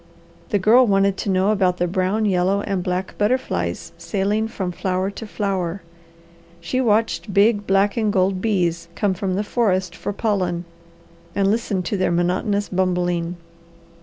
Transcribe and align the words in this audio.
The 0.49 0.57
Girl 0.57 0.87
wanted 0.87 1.15
to 1.17 1.29
know 1.29 1.51
about 1.51 1.77
the 1.77 1.85
brown, 1.85 2.25
yellow, 2.25 2.61
and 2.61 2.81
black 2.83 3.15
butterflies 3.19 3.91
sailing 3.99 4.47
from 4.47 4.71
flower 4.71 5.11
to 5.11 5.27
flower. 5.27 5.83
She 6.59 6.81
watched 6.81 7.35
big 7.35 7.67
black 7.67 7.97
and 7.97 8.11
gold 8.11 8.41
bees 8.41 8.87
come 8.95 9.13
from 9.13 9.35
the 9.35 9.43
forest 9.43 9.95
for 9.95 10.11
pollen 10.11 10.65
and 11.35 11.51
listened 11.51 11.85
to 11.85 11.97
their 11.97 12.09
monotonous 12.09 12.67
bumbling. 12.67 13.35